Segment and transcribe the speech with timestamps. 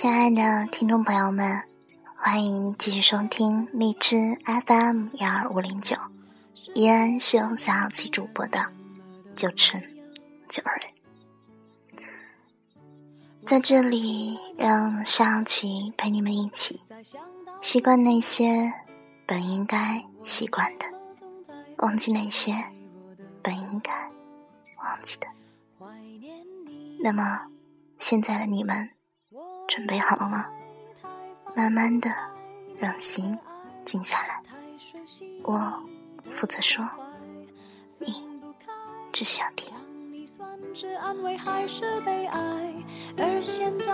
[0.00, 1.64] 亲爱的听众朋友们，
[2.14, 5.96] 欢迎继续收听荔枝 FM 幺二五零九，
[6.72, 8.70] 依然是由小奇主播的
[9.34, 9.82] 九晨
[10.48, 11.98] 九瑞，
[13.44, 16.80] 在这里让小七陪你们一起
[17.60, 18.72] 习惯那些
[19.26, 20.86] 本应该习惯的，
[21.78, 22.54] 忘记那些
[23.42, 23.92] 本应该
[24.76, 25.26] 忘记的。
[27.02, 27.48] 那么，
[27.98, 28.90] 现在的你们。
[29.68, 30.46] 准备好了吗？
[31.54, 32.10] 慢慢的，
[32.78, 33.38] 让心
[33.84, 34.42] 静下来。
[35.44, 35.80] 我
[36.32, 36.84] 负责说，
[37.98, 38.28] 你
[39.12, 39.76] 只需要听。
[43.18, 43.92] 而现在，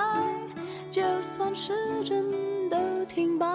[0.91, 2.31] 就算时针
[2.69, 3.47] 都停摆，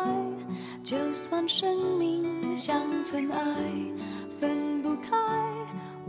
[0.83, 3.41] 就算生命像尘埃，
[4.37, 5.17] 分不开，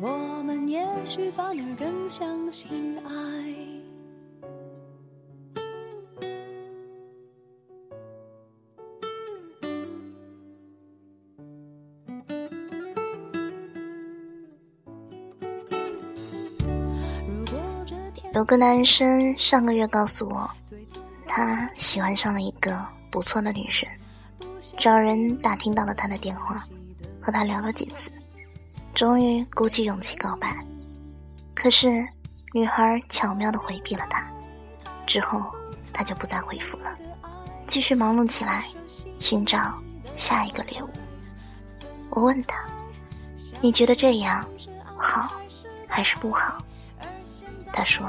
[0.00, 3.39] 我们也许反而更相信爱。
[18.32, 20.48] 有个男生上个月告诉我，
[21.26, 23.88] 他喜欢上了一个不错的女生，
[24.78, 26.56] 找人打听到了他的电话，
[27.20, 28.08] 和他聊了几次，
[28.94, 30.56] 终于鼓起勇气告白。
[31.54, 32.06] 可是
[32.54, 34.24] 女孩巧妙地回避了他，
[35.06, 35.52] 之后
[35.92, 36.96] 他就不再回复了，
[37.66, 38.64] 继续忙碌起来，
[39.18, 39.74] 寻找
[40.14, 40.88] 下一个猎物。
[42.10, 42.64] 我问他
[43.60, 44.46] ：“你觉得这样
[44.96, 45.32] 好
[45.88, 46.56] 还是不好？”
[47.72, 48.06] 他说：“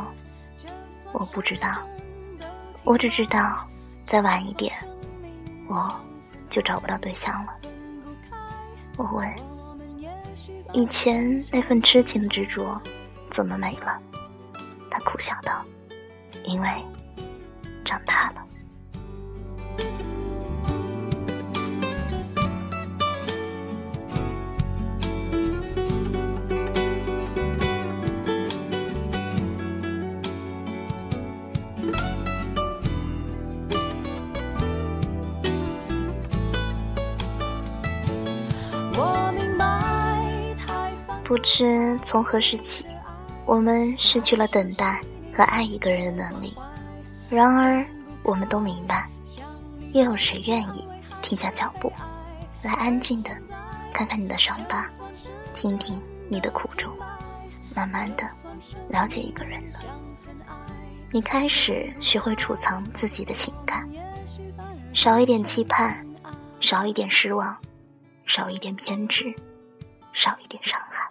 [1.13, 1.77] 我不知道，
[2.83, 3.67] 我只知道
[4.05, 4.73] 再晚一点，
[5.67, 5.99] 我
[6.49, 7.53] 就找不到对象了。”
[8.97, 9.33] 我问
[10.73, 12.81] ：“以前那份痴情执着
[13.29, 13.97] 怎么没了？”
[14.91, 15.63] 他苦笑道
[16.43, 16.67] ：“因为
[17.85, 18.45] 长大了。”
[41.31, 42.85] 不知从何时起，
[43.45, 44.99] 我们失去了等待
[45.33, 46.57] 和爱一个人的能力。
[47.29, 47.85] 然而，
[48.21, 49.09] 我们都明白，
[49.93, 50.85] 又有谁愿意
[51.21, 51.89] 停下脚步，
[52.63, 53.29] 来安静的
[53.93, 54.85] 看看你的伤疤，
[55.53, 56.91] 听听你的苦衷，
[57.73, 58.27] 慢慢的
[58.89, 59.79] 了解一个人呢？
[61.11, 63.89] 你开始学会储藏自己的情感，
[64.93, 66.05] 少一点期盼，
[66.59, 67.57] 少一点失望，
[68.25, 69.33] 少一点偏执，
[70.11, 71.07] 少一点伤害。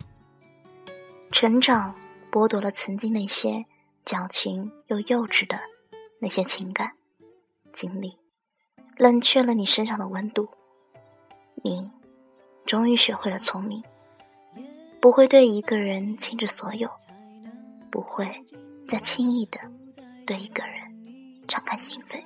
[1.31, 1.95] 成长
[2.31, 3.65] 剥夺了曾经那些
[4.05, 5.59] 矫情又幼稚的
[6.21, 6.93] 那些情感
[7.73, 8.19] 经历，
[8.97, 10.49] 冷却了你身上的温度。
[11.63, 11.93] 你
[12.67, 13.83] 终于学会了聪明，
[15.01, 16.91] 不会对一个人倾注所有，
[17.91, 18.45] 不会
[18.89, 19.61] 再轻易的
[20.27, 20.75] 对一个人
[21.47, 22.25] 敞开心扉，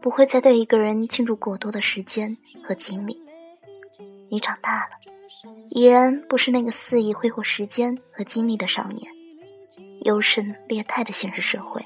[0.00, 3.20] 不会再对一个人倾注过多的时间和精力。
[4.28, 4.90] 你长大了。
[5.70, 9.10] 已然不是那个肆意挥霍时间和精力的少年，
[10.02, 11.84] 优胜劣汰的现实社会，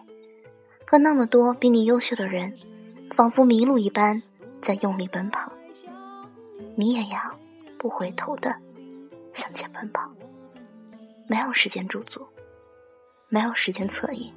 [0.86, 2.52] 和那么多比你优秀的人，
[3.14, 4.22] 仿佛迷路一般
[4.60, 5.50] 在用力奔跑。
[6.74, 7.18] 你也要
[7.78, 8.54] 不回头的
[9.32, 10.10] 向前奔跑，
[11.26, 12.26] 没有时间驻足，
[13.28, 14.32] 没有时间侧影，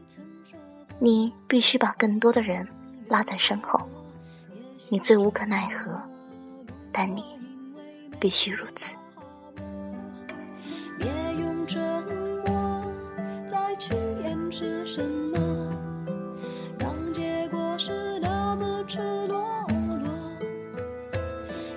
[1.00, 2.68] 你必须把更多的人
[3.08, 3.80] 拉在身后。
[4.90, 6.02] 你最无可奈何，
[6.92, 7.24] 但你
[8.19, 8.96] 必须如此。
[14.59, 15.40] 是什么？
[16.78, 19.38] 当结果是那么赤裸
[19.69, 20.10] 裸，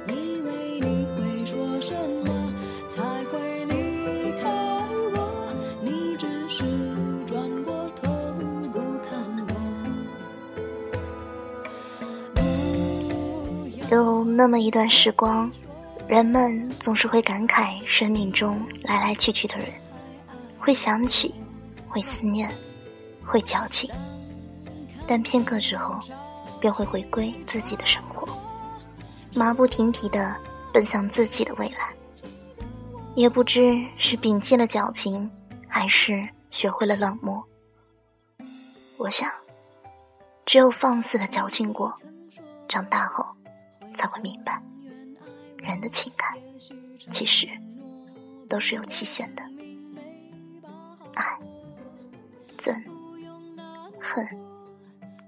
[0.08, 1.94] 以为你会说什
[2.26, 2.52] 么
[2.88, 4.50] 才会离开
[5.14, 5.54] 我？
[5.80, 6.64] 你只是
[7.24, 8.10] 转过头
[8.72, 9.16] 不看
[9.46, 9.54] 我。
[13.92, 15.48] 有那么一段时光。
[16.08, 19.66] 人们总是会感慨生命中来来去去的人，
[20.58, 21.32] 会想起，
[21.88, 22.50] 会思念。
[23.24, 23.90] 会矫情，
[25.06, 25.98] 但片刻之后，
[26.60, 28.28] 便会回归自己的生活，
[29.34, 30.36] 马不停蹄地
[30.72, 31.92] 奔向自己的未来。
[33.14, 35.30] 也不知是摒弃了矫情，
[35.68, 37.42] 还是学会了冷漠。
[38.96, 39.30] 我想，
[40.46, 41.92] 只有放肆的矫情过，
[42.66, 43.26] 长大后。
[43.94, 44.58] 才会明白，
[45.58, 46.32] 人的情感
[47.10, 47.46] 其实
[48.48, 49.42] 都是有期限的。
[51.12, 51.38] 爱、
[52.56, 52.82] 憎、
[54.14, 54.28] 恨、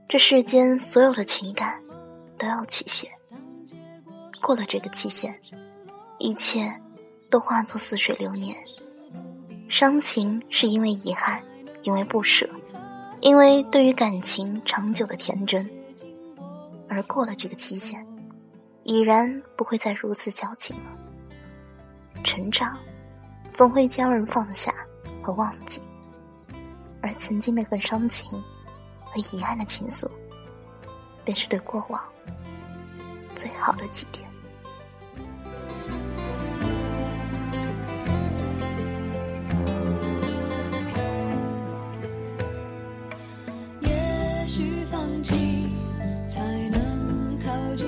[0.06, 1.80] 这世间所有的情感
[2.36, 3.10] 都要期限，
[4.42, 5.40] 过了这个期限，
[6.18, 6.70] 一切
[7.30, 8.54] 都化作似水流年。
[9.70, 11.42] 伤情是因为遗憾，
[11.80, 12.46] 因为不舍，
[13.22, 15.66] 因为对于感情长久的天真。
[16.86, 18.06] 而过了这个期限，
[18.82, 22.22] 已然不会再如此矫情了。
[22.22, 22.78] 成长，
[23.50, 24.74] 总会将人放下
[25.22, 25.80] 和忘记，
[27.00, 28.30] 而曾经那份伤情
[29.14, 30.10] 和遗憾的情愫，
[31.24, 32.02] 便是对过往
[33.36, 34.18] 最好的祭奠。
[43.82, 45.68] 也许放弃，
[46.26, 46.40] 才
[46.70, 47.86] 能靠近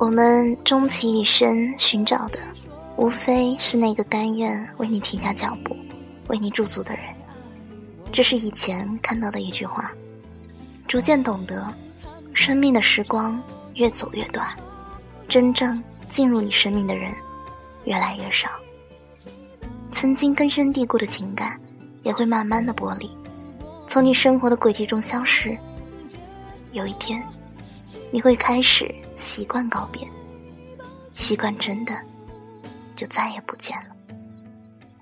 [0.00, 2.38] 我们终其一生寻找的，
[2.96, 5.76] 无非是那个甘愿为你停下脚步、
[6.28, 7.04] 为你驻足的人。
[8.10, 9.92] 这是以前看到的一句话，
[10.88, 11.70] 逐渐懂得，
[12.32, 13.38] 生命的时光
[13.74, 14.48] 越走越短，
[15.28, 17.12] 真正进入你生命的人
[17.84, 18.48] 越来越少。
[19.90, 21.60] 曾经根深蒂固的情感，
[22.04, 23.14] 也会慢慢的剥离，
[23.86, 25.54] 从你生活的轨迹中消失。
[26.72, 27.22] 有一天，
[28.12, 28.94] 你会开始。
[29.16, 30.10] 习惯告别，
[31.12, 31.94] 习惯真的
[32.96, 33.94] 就再也不见了。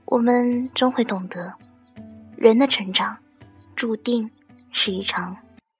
[0.07, 1.55] 我们终会懂得，
[2.37, 3.17] 人的成长
[3.77, 4.29] 注定
[4.73, 5.37] 是一场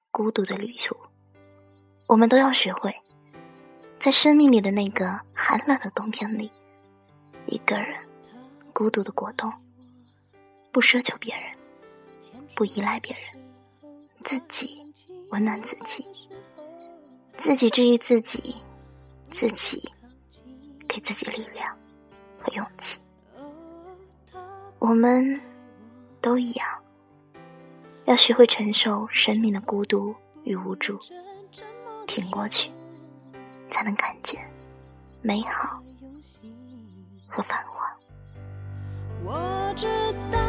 [0.09, 0.95] 孤独的旅途。
[2.07, 2.95] 我们都要学会，
[3.99, 6.49] 在生命里的那个寒冷的冬天里，
[7.45, 7.93] 一个人
[8.71, 9.51] 孤独的过冬，
[10.71, 11.43] 不奢求别人，
[12.55, 13.91] 不依赖别人，
[14.23, 14.81] 自己
[15.31, 16.07] 温暖自己。
[17.39, 18.53] 自己治愈自己，
[19.31, 19.89] 自己
[20.89, 21.73] 给自己力量
[22.37, 22.99] 和勇气。
[24.77, 25.39] 我们
[26.19, 26.67] 都一样，
[28.03, 30.13] 要学会承受生命的孤独
[30.43, 30.99] 与无助，
[32.05, 32.69] 挺过去，
[33.69, 34.45] 才能看见
[35.21, 35.81] 美好
[37.25, 37.89] 和繁华。
[39.23, 39.87] 我知
[40.29, 40.48] 道。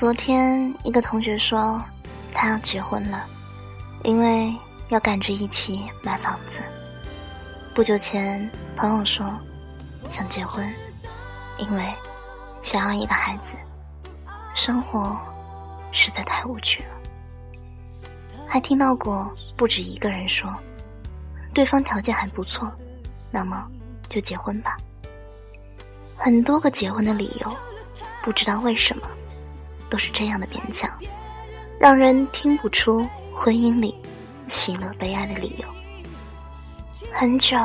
[0.00, 1.78] 昨天一个同学说，
[2.32, 3.22] 他要结婚了，
[4.02, 4.50] 因为
[4.88, 6.62] 要赶着一起买房子。
[7.74, 9.30] 不久前，朋友说
[10.08, 10.74] 想结婚，
[11.58, 11.92] 因为
[12.62, 13.58] 想要一个孩子，
[14.54, 15.20] 生活
[15.92, 16.88] 实在太无趣了。
[18.48, 20.50] 还听到过不止一个人说，
[21.52, 22.72] 对方条件还不错，
[23.30, 23.68] 那么。
[24.08, 24.78] 就结婚吧。
[26.16, 27.54] 很多个结婚的理由，
[28.22, 29.06] 不知道为什么，
[29.90, 30.88] 都是这样的勉强，
[31.78, 33.94] 让人听不出婚姻里
[34.46, 35.68] 喜乐悲哀的理由。
[37.12, 37.58] 很久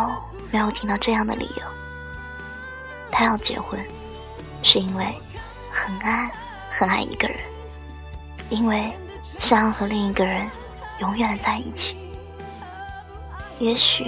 [0.51, 1.63] 没有听到这样的理由。
[3.11, 3.79] 他要结婚，
[4.63, 5.15] 是因为
[5.71, 6.29] 很爱
[6.69, 7.37] 很爱一个人，
[8.49, 8.91] 因为
[9.39, 10.49] 想要和另一个人
[10.99, 11.95] 永远的在一起。
[13.59, 14.05] 也许，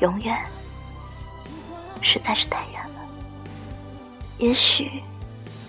[0.00, 0.38] 永远。
[2.04, 3.00] 实在是太远了。
[4.38, 5.02] 也许，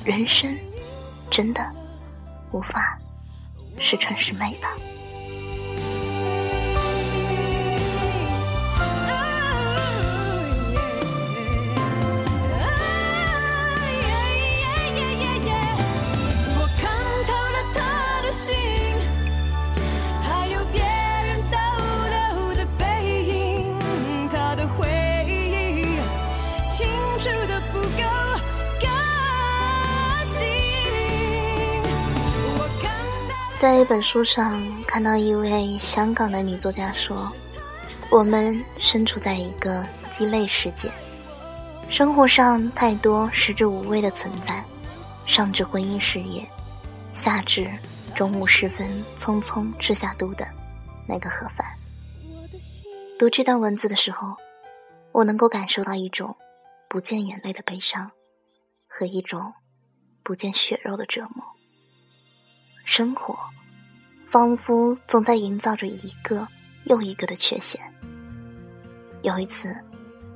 [0.03, 0.57] 人生
[1.29, 1.61] 真的
[2.51, 2.97] 无法
[3.79, 4.69] 十全十美吧。
[33.63, 37.31] 在一本书上看到一位香港的女作家说
[38.11, 40.91] ：“我们身处在一个鸡肋世界，
[41.87, 44.61] 生活上太多食之无味的存在，
[45.25, 46.45] 上至婚姻事业，
[47.13, 47.71] 下至
[48.13, 48.85] 中午时分
[49.17, 50.45] 匆匆吃下肚的
[51.07, 51.65] 那个盒饭。”
[53.17, 54.35] 读这段文字的时候，
[55.13, 56.35] 我能够感受到一种
[56.89, 58.11] 不见眼泪的悲伤，
[58.89, 59.53] 和一种
[60.21, 61.52] 不见血肉的折磨。
[62.83, 63.37] 生活
[64.27, 66.47] 仿佛总在营造着一个
[66.85, 67.81] 又一个的缺陷。
[69.21, 69.75] 有一次，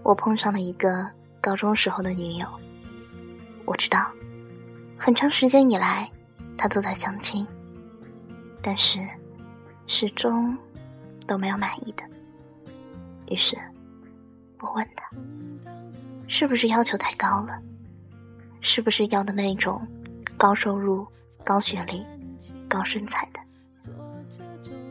[0.01, 1.05] 我碰上了一个
[1.41, 2.47] 高中时候的女友，
[3.65, 4.09] 我知道，
[4.97, 6.09] 很长时间以来，
[6.57, 7.45] 她都在相亲，
[8.61, 8.99] 但是
[9.85, 10.57] 始终
[11.27, 12.03] 都没有满意的。
[13.29, 13.57] 于是，
[14.59, 15.09] 我问他
[16.27, 17.59] ：“是不是要求太高了？
[18.61, 19.85] 是不是要的那种
[20.37, 21.05] 高收入、
[21.43, 22.05] 高学历、
[22.83, 23.39] 身材的？”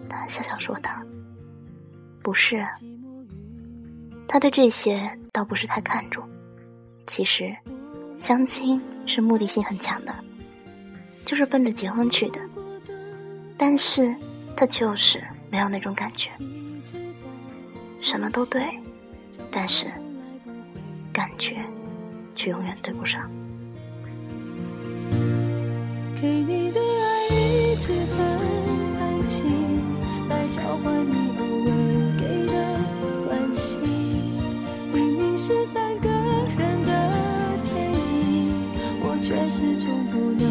[0.09, 0.90] 他笑笑说道
[2.23, 2.66] ：“不是，
[4.26, 6.26] 他对这些倒不是太看重。
[7.07, 7.55] 其实，
[8.16, 10.14] 相亲是目的性很强的，
[11.25, 12.40] 就是奔着结婚去的。
[13.59, 14.14] 但是
[14.57, 16.31] 他就是没有那种感觉。”
[17.99, 18.62] 什么都对，
[19.50, 19.87] 但是
[21.12, 21.57] 感觉
[22.35, 23.28] 却永远对不上。
[26.21, 26.81] 给你的
[27.78, 28.16] 几分
[28.99, 29.45] 感情，
[30.28, 31.73] 来交换你偶尔
[32.18, 32.52] 给的
[33.26, 33.78] 关心。
[34.92, 36.90] 明明是三个人的
[37.64, 38.52] 电影，
[39.02, 40.45] 我却始终不能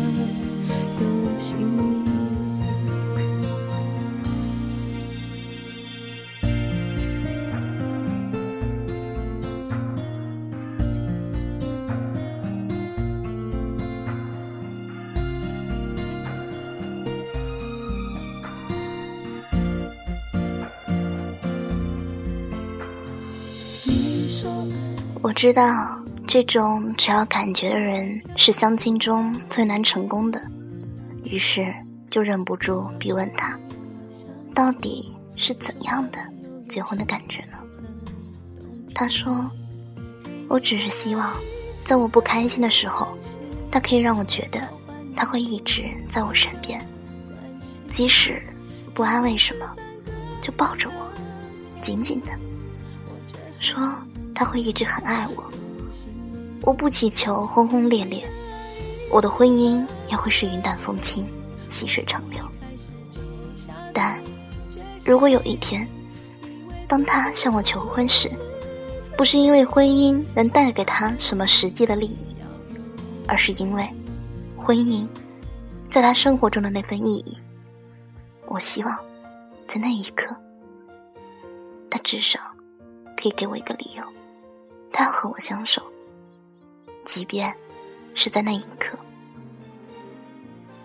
[1.02, 1.04] 有
[1.40, 1.95] 姓名
[25.22, 30.40] 我知道，这种只要感觉的人是相亲中最难成功的，
[31.24, 31.74] 于是
[32.12, 33.58] 就忍不住逼问他，
[34.54, 36.20] 到底是怎样的
[36.70, 37.58] 结婚的感觉呢？
[38.94, 39.50] 他说
[40.48, 41.36] ：“我只是希望，
[41.84, 43.08] 在我不开心的时候，
[43.72, 44.62] 他可以让我觉得
[45.16, 46.80] 他会一直在我身边，
[47.90, 48.42] 即使
[48.94, 49.66] 不安慰什么，
[50.40, 51.12] 就抱着我，
[51.82, 52.32] 紧紧的，
[53.60, 53.92] 说。”
[54.36, 55.44] 他会一直很爱我，
[56.62, 58.30] 我不祈求轰轰烈烈，
[59.10, 61.26] 我的婚姻也会是云淡风轻、
[61.70, 62.44] 细水长流。
[63.94, 64.22] 但，
[65.06, 65.88] 如果有一天，
[66.86, 68.30] 当他向我求婚时，
[69.18, 72.36] 不是因为婚姻能带给他什么实际的利益，
[73.26, 73.90] 而是因为
[74.58, 75.08] 婚姻
[75.90, 77.38] 在他生活中的那份意义，
[78.48, 79.00] 我希望
[79.66, 80.36] 在那一刻，
[81.90, 82.38] 他至少
[83.16, 84.04] 可以给我一个理由。
[84.98, 85.84] 他要和我相守，
[87.04, 87.54] 即便
[88.14, 88.98] 是在那一刻。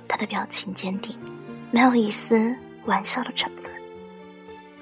[0.08, 1.16] 他的表情坚定，
[1.70, 2.52] 没有一丝
[2.86, 3.72] 玩笑的成分。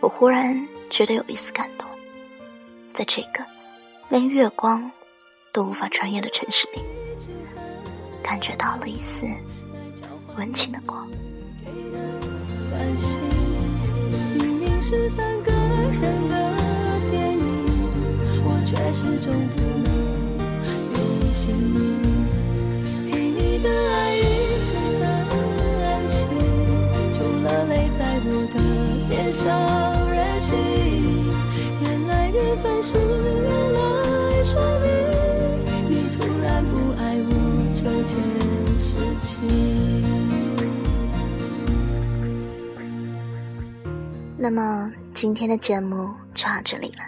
[0.01, 0.59] 我忽然
[0.89, 1.87] 觉得有一丝感动，
[2.95, 3.45] 在这个
[4.09, 4.91] 连月光
[5.53, 6.81] 都无法穿越的城市里，
[8.23, 9.27] 感觉到了一丝
[10.39, 11.07] 温情的光。
[14.39, 16.28] 明明是三个人
[18.89, 18.93] 的。
[18.93, 19.87] 却始终不能
[20.95, 20.99] 有
[21.31, 21.77] 姓名。
[23.11, 24.19] 给你的爱一
[24.65, 24.75] 直
[25.29, 25.37] 很
[25.85, 26.27] 安静，
[27.13, 28.57] 除了泪在我的
[29.11, 29.45] 脸上
[30.11, 30.57] 任性。
[31.83, 34.89] 原来缘分是用来说明
[35.91, 37.31] 你突然不爱我
[37.75, 38.17] 这件
[38.79, 39.29] 事情。
[44.39, 47.05] 那么今天的节目就到这里了，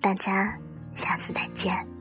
[0.00, 0.58] 大家。
[0.94, 1.93] 下次再见。